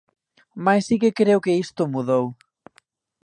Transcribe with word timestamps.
Mais 0.63 0.83
si 0.87 0.95
que 1.01 1.15
creo 1.19 1.43
que 1.45 1.57
isto 1.65 1.91
mudou. 1.93 2.25